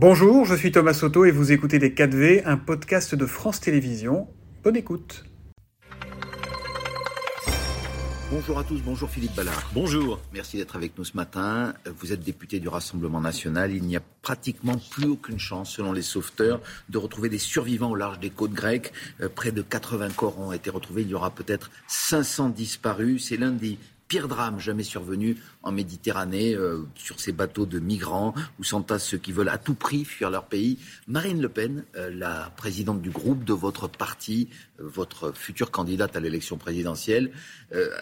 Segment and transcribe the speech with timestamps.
[0.00, 4.28] Bonjour, je suis Thomas Soto et vous écoutez Les 4V, un podcast de France Télévisions.
[4.62, 5.24] Bonne écoute.
[8.30, 9.68] Bonjour à tous, bonjour Philippe Ballard.
[9.74, 10.20] Bonjour.
[10.32, 11.74] Merci d'être avec nous ce matin.
[11.98, 13.72] Vous êtes député du Rassemblement national.
[13.72, 17.96] Il n'y a pratiquement plus aucune chance, selon les sauveteurs, de retrouver des survivants au
[17.96, 18.92] large des côtes grecques.
[19.20, 21.02] Euh, près de 80 corps ont été retrouvés.
[21.02, 23.26] Il y aura peut-être 500 disparus.
[23.30, 28.64] C'est lundi pire drame jamais survenu en Méditerranée, euh, sur ces bateaux de migrants où
[28.64, 30.78] s'entassent ceux qui veulent à tout prix fuir leur pays.
[31.06, 34.48] Marine Le Pen, euh, la présidente du groupe de votre parti,
[34.80, 37.30] euh, votre future candidate à l'élection présidentielle,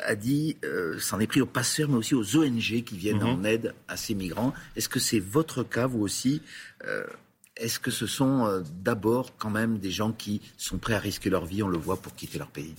[0.04, 0.56] a dit
[1.00, 3.26] s'en est pris aux passeurs, mais aussi aux ONG qui viennent mhm.
[3.26, 4.54] en aide à ces migrants.
[4.76, 6.40] Est-ce que c'est votre cas, vous aussi
[7.56, 11.46] est-ce que ce sont d'abord quand même des gens qui sont prêts à risquer leur
[11.46, 12.74] vie, on le voit, pour quitter leur pays?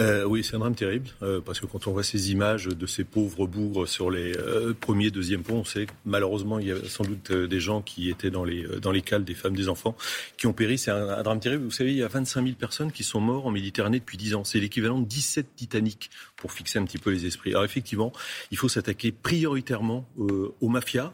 [0.00, 2.86] Euh, oui, c'est un drame terrible, euh, parce que quand on voit ces images de
[2.86, 6.72] ces pauvres bougres sur les euh, premiers, deuxièmes ponts, on sait que malheureusement, il y
[6.72, 9.68] a sans doute des gens qui étaient dans les, dans les cales, des femmes, des
[9.68, 9.96] enfants,
[10.36, 10.78] qui ont péri.
[10.78, 11.64] C'est un, drame terrible.
[11.64, 14.36] Vous savez, il y a 25 000 personnes qui sont mortes en Méditerranée depuis 10
[14.36, 14.44] ans.
[14.44, 17.50] C'est l'équivalent de 17 Titanic, pour fixer un petit peu les esprits.
[17.50, 18.12] Alors effectivement,
[18.52, 21.12] il faut s'attaquer prioritairement aux mafias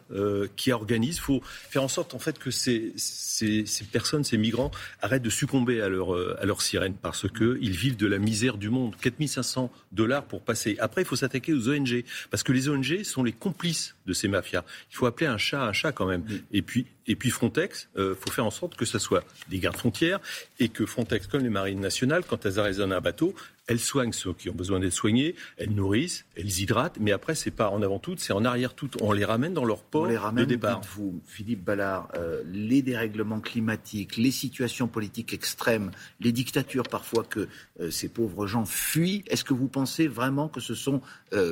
[0.57, 1.17] qui organisent.
[1.17, 4.71] Il faut faire en sorte, en fait, que ces, ces, ces, personnes, ces migrants,
[5.01, 8.69] arrêtent de succomber à leur, à leur sirène, parce qu'ils vivent de la misère du
[8.69, 8.74] monde.
[9.01, 10.77] 4500 dollars pour passer.
[10.81, 14.29] Après, il faut s'attaquer aux ONG, parce que les ONG sont les complices de ces
[14.29, 14.65] mafias.
[14.91, 16.25] Il faut appeler un chat un chat quand même.
[16.53, 19.59] Et puis, et puis Frontex, il euh, faut faire en sorte que ce soit des
[19.59, 20.21] gardes frontières
[20.59, 23.35] et que Frontex, comme les marines nationales, quand elles arrêtent un bateau,
[23.67, 27.51] elles soignent ceux qui ont besoin d'être soignés, elles nourrissent, elles hydratent, mais après, c'est
[27.51, 28.91] pas en avant tout, c'est en arrière tout.
[29.01, 30.83] On les ramène dans leur port on les ramène, de départ.
[30.95, 37.49] Vous, Philippe Ballard, euh, les dérèglements climatiques, les situations politiques extrêmes, les dictatures parfois que
[37.81, 41.01] euh, ces pauvres gens fuient, est-ce que vous pensez vraiment que ce sont,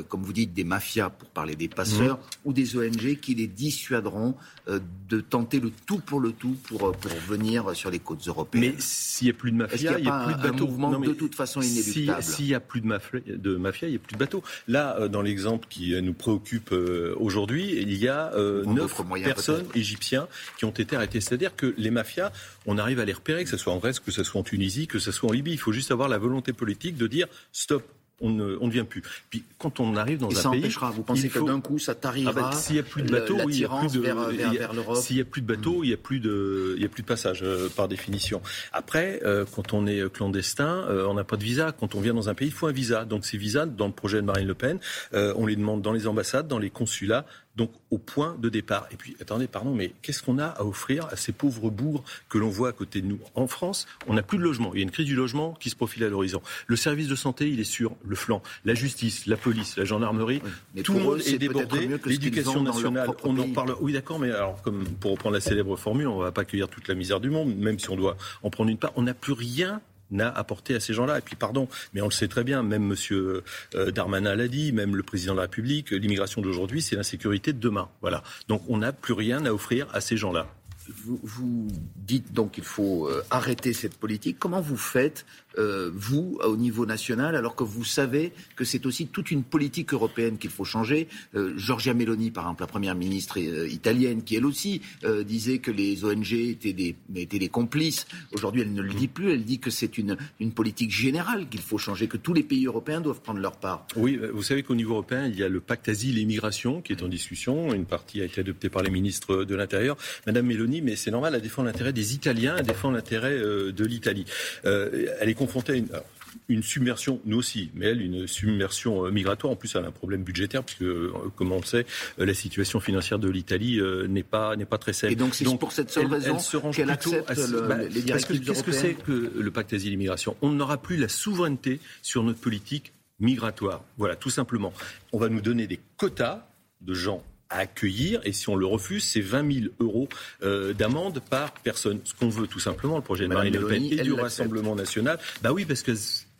[0.08, 2.20] comme vous dites, des mafias, pour parler des passeurs, mmh.
[2.44, 6.92] ou des ONG qui les dissuaderont de tenter le tout pour le tout pour, euh,
[6.92, 8.74] pour venir sur les côtes européennes?
[8.76, 10.66] Mais s'il n'y a plus de mafia, il n'y a, plus de bateaux.
[10.66, 12.01] mouvement de toute façon inéluctable.
[12.20, 14.42] S'il n'y a plus de mafia, de mafia, il n'y a plus de bateaux.
[14.68, 16.74] Là, euh, dans l'exemple qui euh, nous préoccupe
[17.16, 18.32] aujourd'hui, il y a
[18.66, 21.20] neuf personnes égyptiens qui ont été arrêtées.
[21.20, 22.32] C'est-à-dire que les mafias,
[22.66, 24.86] on arrive à les repérer, que ce soit en Grèce, que ce soit en Tunisie,
[24.86, 25.52] que ce soit en Libye.
[25.52, 27.84] Il faut juste avoir la volonté politique de dire stop,
[28.20, 29.02] on ne, vient plus.
[29.30, 30.90] Puis quand on arrive dans Et un ça pays, empêchera.
[30.90, 33.38] Vous pensez que d'un coup ça t'arrivera ah bah, S'il n'y a plus de bateaux,
[33.48, 36.20] il n'y a plus de S'il y a plus de bateaux, il n'y a plus
[36.20, 38.40] de il y a plus de passage euh, par définition.
[38.72, 41.72] Après, euh, quand on est clandestin, euh, on n'a pas de visa.
[41.72, 43.04] Quand on vient dans un pays, il faut un visa.
[43.04, 44.78] Donc ces visas, dans le projet de Marine Le Pen,
[45.12, 47.26] on les demande dans les ambassades, dans les consulats,
[47.56, 48.86] donc au point de départ.
[48.90, 52.38] Et puis, attendez, pardon, mais qu'est-ce qu'on a à offrir à ces pauvres bourgs que
[52.38, 53.18] l'on voit à côté de nous?
[53.34, 54.72] En France, on n'a plus de logement.
[54.74, 56.40] Il y a une crise du logement qui se profile à l'horizon.
[56.66, 58.42] Le service de santé, il est sur le flanc.
[58.64, 60.40] La justice, la police, la gendarmerie,
[60.82, 61.88] tout le monde est, débordé.
[62.06, 63.76] L'éducation nationale, on en parle.
[63.80, 66.68] Oui, d'accord, mais alors, comme pour reprendre la célèbre formule, on ne va pas accueillir
[66.68, 68.92] toute la misère du monde, même si on doit en prendre une part.
[68.96, 69.80] On n'a plus rien
[70.12, 71.18] n'a apporté à ces gens-là.
[71.18, 72.96] Et puis, pardon, mais on le sait très bien, même M.
[73.12, 77.58] Euh, Darmanin l'a dit, même le président de la République, l'immigration d'aujourd'hui, c'est l'insécurité de
[77.58, 77.88] demain.
[78.00, 78.22] Voilà.
[78.48, 80.46] Donc, on n'a plus rien à offrir à ces gens-là.
[80.88, 84.36] Vous, dites donc qu'il faut euh, arrêter cette politique.
[84.38, 85.24] Comment vous faites
[85.58, 89.92] euh, vous, au niveau national, alors que vous savez que c'est aussi toute une politique
[89.92, 91.08] européenne qu'il faut changer?
[91.34, 94.80] Euh, Giorgia Meloni, par exemple, la première ministre euh, italienne, qui elle aussi
[95.26, 98.06] disait que les ONG étaient des, complices.
[98.32, 99.32] Aujourd'hui, elle ne le dit plus.
[99.32, 100.16] Elle dit que c'est une,
[100.54, 103.86] politique générale qu'il faut changer, que tous les pays européens doivent prendre leur part.
[103.96, 106.92] Oui, vous savez qu'au niveau européen, il y a le pacte asile et immigration qui
[106.92, 107.72] est en discussion.
[107.72, 109.96] Une partie a été adoptée par les ministres de l'Intérieur.
[110.26, 114.24] Madame Meloni, mais c'est normal, elle défend l'intérêt des Italiens, elle défend l'intérêt de l'Italie.
[114.64, 116.02] elle est confrontée à
[116.48, 119.52] une, submersion, nous aussi, mais elle, une submersion euh, migratoire.
[119.52, 121.86] En plus, elle a un problème budgétaire, puisque, euh, comme on le sait,
[122.18, 125.12] euh, la situation financière de l'Italie n'est pas, n'est pas très saine.
[125.12, 126.38] Et donc, c'est pour cette seule raison
[126.72, 127.28] qu'elle accepte
[127.68, 131.80] bah, les directives Qu'est-ce que c'est que le pacte asile-immigration On n'aura plus la souveraineté
[132.02, 133.84] sur notre politique migratoire.
[133.98, 134.72] Voilà, tout simplement.
[135.12, 136.46] On va nous donner des quotas
[136.80, 137.22] de gens
[137.52, 138.20] à accueillir.
[138.24, 140.08] Et si on le refuse, c'est 20 000 euros
[140.42, 142.00] euh, d'amende par personne.
[142.04, 145.18] Ce qu'on veut tout simplement, le projet de Marine Le Pen et du Rassemblement national.
[145.42, 145.92] Bah oui, parce que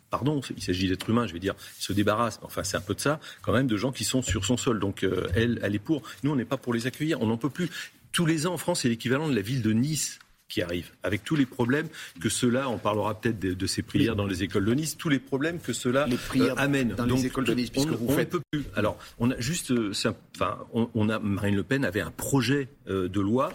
[0.09, 2.99] pardon, il s'agit d'êtres humains, je vais dire, se débarrasse, enfin c'est un peu de
[2.99, 4.79] ça, quand même, de gens qui sont sur son sol.
[4.79, 6.03] Donc euh, elle, elle est pour.
[6.23, 7.69] Nous, on n'est pas pour les accueillir, on n'en peut plus.
[8.11, 10.19] Tous les ans en France, c'est l'équivalent de la ville de Nice
[10.53, 11.87] qui arrive, avec tous les problèmes
[12.21, 15.17] que cela, on parlera peut-être de, ces prières dans les écoles de Nice, tous les
[15.17, 16.89] problèmes que cela euh, amène.
[16.89, 18.29] Dans les écoles de Nice, puisque on, vous faites...
[18.29, 18.63] peut plus.
[18.75, 19.91] Alors, on a juste, euh,
[20.35, 23.51] enfin, on, a Marine Le Pen avait un projet euh, de loi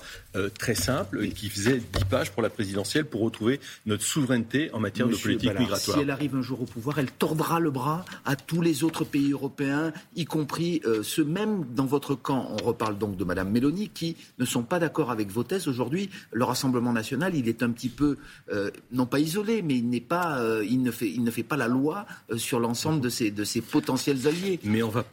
[0.58, 5.08] très simple qui faisait 10 pages pour la présidentielle pour retrouver notre souveraineté en matière
[5.08, 5.96] de politique migratoire.
[5.96, 9.04] Si elle arrive un jour au pouvoir, elle tordra le bras à tous les autres
[9.04, 12.56] pays européens, y compris ceux même dans votre camp.
[12.60, 16.08] On reparle donc de Madame Mélanie, qui ne sont pas d'accord avec vos thèses aujourd'hui.
[16.32, 18.17] Le Rassemblement national, il est un petit peu,
[18.52, 21.43] euh, non pas isolé, mais il n'est pas, euh, il ne fait, il ne fait
[21.43, 24.61] pas la loi euh, sur l'ensemble de ses, de ses potentiels alliés.
[24.64, 25.05] Mais on va,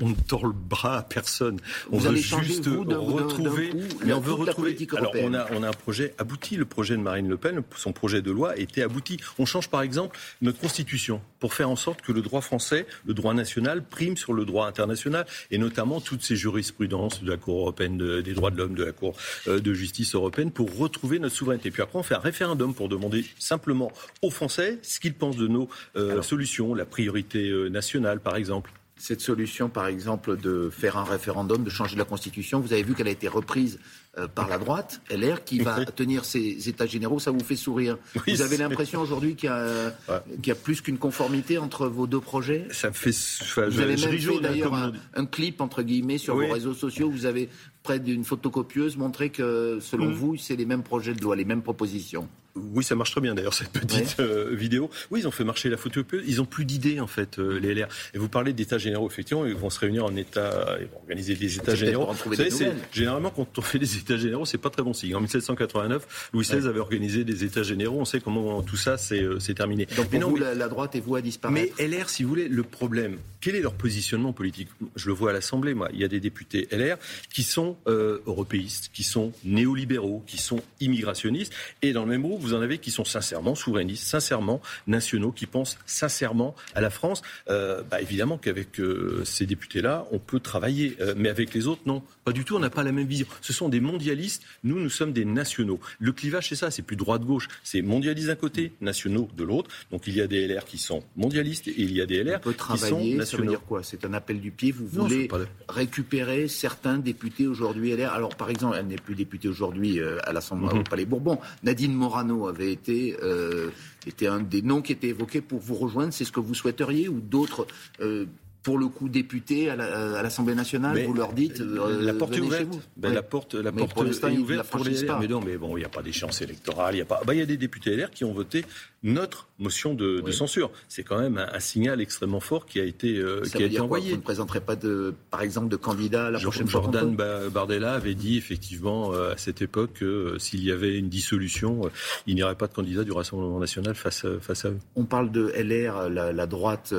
[0.00, 1.58] on ne tord le bras à personne.
[1.90, 3.72] On veut juste retrouver,
[4.04, 4.76] mais on veut retrouver.
[4.96, 6.56] Alors on a, on a un projet abouti.
[6.56, 9.18] Le projet de Marine Le Pen, son projet de loi était abouti.
[9.38, 13.14] On change par exemple notre constitution pour faire en sorte que le droit français, le
[13.14, 17.60] droit national, prime sur le droit international et notamment toutes ces jurisprudences de la Cour
[17.60, 19.14] européenne des droits de l'homme, de la Cour
[19.46, 21.70] de justice européenne pour retrouver notre souveraineté.
[21.70, 25.48] Puis après, on fait un référendum pour demander simplement aux Français ce qu'ils pensent de
[25.48, 30.96] nos euh, solutions, la priorité euh, nationale, par exemple cette solution, par exemple, de faire
[30.96, 33.78] un référendum, de changer la Constitution, vous avez vu qu'elle a été reprise
[34.18, 37.98] euh, par la droite, LR, qui va tenir ses états généraux, ça vous fait sourire.
[38.26, 42.88] vous avez l'impression aujourd'hui qu'il y, a plus qu'une conformité entre vos deux projets Ça
[42.88, 43.10] me fait...
[43.10, 47.10] vous avez même fait d'ailleurs un, clip, entre guillemets, sur vos réseaux sociaux.
[47.10, 47.48] Vous avez,
[47.82, 50.14] près d'une photocopieuse, montré que, selon mm.
[50.14, 52.28] vous, c'est les mêmes projets de loi, les mêmes propositions.
[52.56, 54.88] Oui, ça marche très bien d'ailleurs cette petite euh, vidéo.
[55.10, 56.02] Oui, ils ont fait marcher la photo.
[56.24, 57.88] Ils ont plus d'idées en fait, euh, les LR.
[58.14, 61.34] Et vous parlez d'états généraux, effectivement, ils vont se réunir en état, ils vont organiser
[61.34, 62.12] des états généraux.
[62.24, 65.14] Vous savez, c'est généralement quand on fait des états généraux, c'est pas très bon signe.
[65.14, 68.00] En 1789, Louis XVI avait organisé des états généraux.
[68.00, 69.86] On sait comment tout ça c'est euh, terminé.
[69.96, 71.74] Donc pour vous, la, droite est vous à disparaître.
[71.78, 74.68] Mais LR, si vous voulez, le problème, quel est leur positionnement politique?
[74.96, 75.90] Je le vois à l'Assemblée, moi.
[75.92, 76.96] Il y a des députés LR
[77.30, 81.52] qui sont européistes, qui sont néolibéraux, qui sont immigrationnistes,
[81.82, 85.46] et dans le même groupe vous en avez qui sont sincèrement souverainistes, sincèrement nationaux, qui
[85.46, 87.22] pensent sincèrement à la France.
[87.50, 91.82] Euh, bah, évidemment qu'avec euh, ces députés-là, on peut travailler, euh, mais avec les autres,
[91.86, 92.56] non, pas du tout.
[92.56, 93.26] On n'a pas la même vision.
[93.42, 94.42] Ce sont des mondialistes.
[94.62, 95.80] Nous, nous sommes des nationaux.
[95.98, 96.70] Le clivage, c'est ça.
[96.70, 97.48] C'est plus droite-gauche.
[97.62, 99.70] C'est mondialistes d'un côté, nationaux de l'autre.
[99.90, 102.40] Donc il y a des LR qui sont mondialistes et il y a des LR
[102.40, 103.33] qui sont nationaux.
[103.36, 104.72] Ça veut dire quoi C'est un appel du pied.
[104.72, 105.28] Vous voulez
[105.68, 108.12] récupérer certains députés aujourd'hui LR.
[108.12, 110.80] Alors par exemple, elle n'est plus députée aujourd'hui à l'Assemblée mm-hmm.
[110.80, 111.38] au Palais Bourbon.
[111.62, 113.70] Nadine Morano avait été, euh,
[114.06, 116.12] était un des noms qui était évoqué pour vous rejoindre.
[116.12, 117.66] C'est ce que vous souhaiteriez ou d'autres
[118.00, 118.26] euh,
[118.62, 119.76] pour le coup députés à
[120.22, 122.66] l'Assemblée nationale, vous leur dites euh, la porte est ouverte.
[122.96, 125.20] Ben, la porte, la porte est ouverte pour les LR.
[125.20, 126.94] Mais non, mais bon, il n'y a pas d'échéance électorale.
[126.94, 127.20] Il y a pas.
[127.26, 128.64] Ben, il y a des députés LR qui ont voté
[129.04, 130.72] notre motion de, censure.
[130.88, 134.10] C'est quand même un, signal extrêmement fort qui a été, euh, qui a été envoyé.
[134.10, 138.14] vous ne présenterez pas, de, par exemple, de candidat à la prochaine Jordan Bardella avait
[138.14, 141.82] dit effectivement euh, à cette époque que euh, s'il y avait une dissolution,
[142.26, 144.78] il n'y aurait pas de candidat du Rassemblement national face, face à eux.
[144.96, 146.94] On parle de LR, la, droite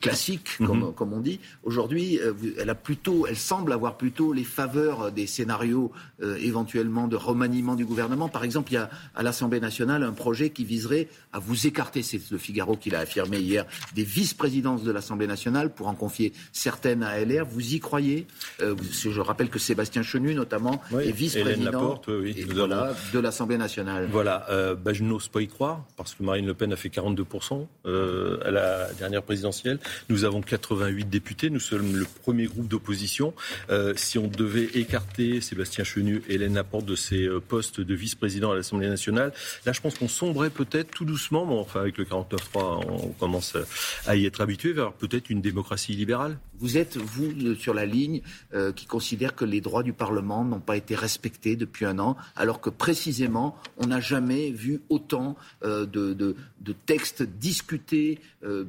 [0.00, 0.94] classique, comme, mhm.
[0.94, 1.40] comme, on dit.
[1.64, 2.20] Aujourd'hui,
[2.58, 7.84] elle a plutôt, elle semble avoir plutôt les faveurs des scénarios éventuellement de remaniement du
[7.84, 8.28] gouvernement.
[8.28, 12.02] Par exemple, il y a à l'Assemblée nationale un projet qui viserait à vous écarter,
[12.02, 16.32] c'est le Figaro qui l'a affirmé hier, des vice-présidences de l'Assemblée nationale pour en confier
[16.52, 17.44] certaines à LR.
[17.44, 18.26] Vous y croyez?
[18.62, 22.00] Euh, Je rappelle que Sébastien Chenu, notamment, est vice-président
[23.12, 24.08] de l'Assemblée nationale.
[24.10, 26.88] Voilà, euh, bah, je n'ose pas y croire, parce que Marine Le Pen a fait
[26.88, 29.78] 42% euh, à la dernière présidentielle.
[30.08, 33.34] Nous avons 88 députés, nous sommes le premier groupe d'opposition.
[33.96, 38.54] si on devait écarter Sébastien Chenu et Hélène Laporte de ses postes de vice-président à
[38.54, 39.32] l'Assemblée nationale,
[39.64, 43.56] là je pense qu'on sombrait peut-être tout doucement, bon, enfin avec le 49.3, on commence
[44.06, 46.38] à y être habitué vers peut-être une démocratie libérale.
[46.58, 48.22] Vous êtes, vous, sur la ligne
[48.54, 52.16] euh, qui considère que les droits du Parlement n'ont pas été respectés depuis un an,
[52.34, 56.36] alors que précisément, on n'a jamais vu autant euh, de,
[56.86, 58.18] textes discutés.
[58.44, 58.64] Euh,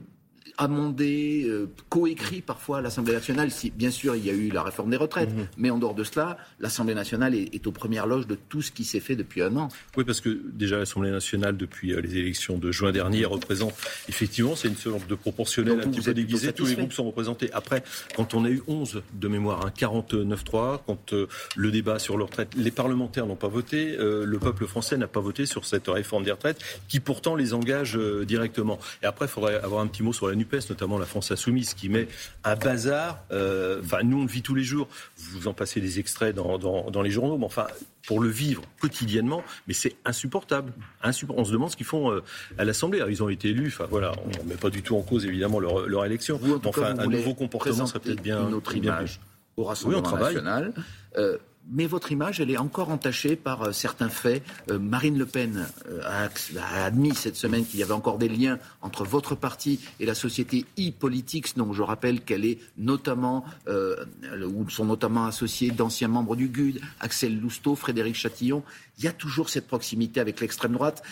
[0.57, 3.51] amendé, euh, coécrit parfois à l'Assemblée nationale.
[3.51, 5.47] Si, bien sûr, il y a eu la réforme des retraites, mhm.
[5.57, 8.85] mais en dehors de cela, l'Assemblée nationale est, aux premières loges de tout ce qui
[8.85, 9.69] s'est fait depuis un an.
[9.97, 13.73] Oui, parce que déjà l'Assemblée nationale, depuis euh, les élections de juin dernier, représente
[14.07, 16.53] effectivement, c'est une sorte de proportionnel un petit peu déguisé.
[16.53, 17.51] Tous les groupes sont représentés.
[17.53, 17.83] Après,
[18.15, 22.23] quand on a eu 11 de mémoire, un 49-3, quand euh, le débat sur le
[22.23, 26.23] retraite, les parlementaires n'ont pas voté, le peuple français n'a pas voté sur cette réforme
[26.23, 28.79] des retraites, qui pourtant les engage directement.
[29.03, 30.35] Et après, il faudrait avoir un petit mot sur la
[30.69, 32.07] notamment la France Insoumise, qui met
[32.43, 33.23] un bazar.
[33.31, 34.87] Euh, enfin, nous, on le vit tous les jours.
[35.17, 37.67] Vous en passez des extraits dans, dans, les journaux, mais enfin,
[38.05, 40.73] pour le vivre quotidiennement, mais c'est insupportable.
[41.03, 42.23] On se demande ce qu'ils font euh,
[42.57, 43.03] à l'Assemblée.
[43.09, 45.59] Ils ont été élus, enfin voilà, on ne met pas du tout en cause évidemment
[45.59, 46.39] leur, leur élection.
[46.65, 49.19] enfin, un nouveau comportement serait peut-être bien une autre image
[49.57, 50.73] au Rassemblement national.
[51.17, 51.37] Euh,
[51.69, 54.43] mais votre image, elle est encore entachée par euh, certains faits.
[54.69, 58.59] Euh, Marine Le Pen euh, a, admis cette semaine qu'il y avait encore des liens
[58.81, 64.85] entre votre parti et la société e-politics, dont je rappelle qu'elle est notamment, ou sont
[64.85, 68.63] notamment associés d'anciens membres du GUD, Axel Lousteau, Frédéric Chatillon.
[68.97, 71.03] Il y a toujours cette proximité avec l'extrême droite.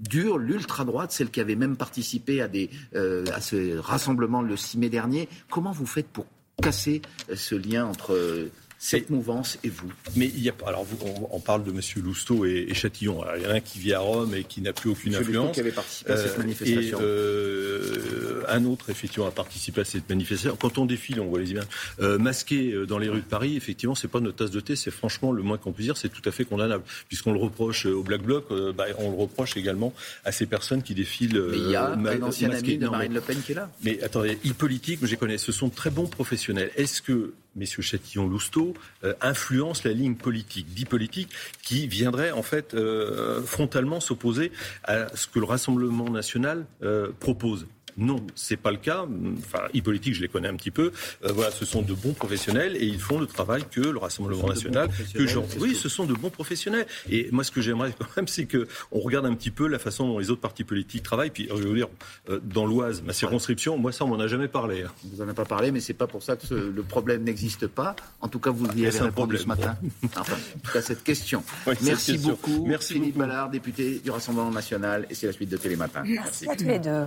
[0.00, 4.88] dure, l'ultra-droite, celle qui avait même participé à, des, à ce rassemblement le 6 mai
[4.88, 5.28] dernier.
[5.50, 6.26] Comment vous faites pour
[6.60, 7.02] casser
[7.34, 10.86] ce lien entre cette mouvance et vous Mais il y a alors
[11.32, 13.24] on, parle de Monsieur Lousteau et, Châtillon.
[13.36, 15.54] il y en a un qui vit à Rome et qui n'a plus aucune influence.
[15.54, 16.98] qui avait participé à cette euh, manifestation.
[16.98, 20.56] Et, euh, un autre effectivement a participé à cette manifestation.
[20.60, 21.66] Quand on défile, on voit les images
[22.00, 23.56] euh, masqués dans les rues de Paris.
[23.56, 24.76] Effectivement, c'est pas notre tasse de thé.
[24.76, 25.96] C'est franchement le moins qu'on puisse dire.
[25.96, 28.46] C'est tout à fait condamnable, puisqu'on le reproche au Black Bloc.
[28.76, 29.92] Bah, on le reproche également
[30.24, 31.42] à ces personnes qui défilent.
[31.50, 33.70] Mais il y a un ancien ami de Marine Le Pen qui est là.
[33.82, 35.38] Mais attendez, e-politique, je les connais.
[35.38, 36.70] Ce sont très bons professionnels.
[36.76, 38.74] Est-ce que messieurs Châtillon-Lousteau,
[39.04, 41.30] euh, influence la ligne politique, bipolitique,
[41.62, 44.52] qui viendrait en fait euh, frontalement s'opposer
[44.84, 47.66] à ce que le Rassemblement national euh, propose.
[47.98, 49.04] Non, c'est pas le cas.
[49.38, 50.92] Enfin, e-politique, je les connais un petit peu.
[51.24, 54.48] Euh, voilà, ce sont de bons professionnels et ils font le travail que le Rassemblement
[54.48, 56.86] national, que Oui, ce sont de bons professionnels.
[57.10, 59.80] Et moi, ce que j'aimerais quand même, c'est que on regarde un petit peu la
[59.80, 61.30] façon dont les autres partis politiques travaillent.
[61.30, 61.88] Puis, je veux dire,
[62.30, 64.82] euh, dans l'Oise, ma circonscription, moi, ça, on m'en a jamais parlé.
[64.82, 64.92] Hein.
[65.04, 67.96] Vous en avez pas parlé, mais c'est pas pour ça que le problème n'existe pas.
[68.20, 69.76] En tout cas, vous y avez répondu ce matin.
[70.16, 71.42] enfin, en tout cas, cette question.
[71.82, 72.64] Merci beaucoup.
[72.66, 76.02] Merci Philippe Ballard, député du Rassemblement national, et c'est la suite de Télématin.
[76.04, 76.48] Merci, Merci.
[76.48, 77.06] à tous les deux.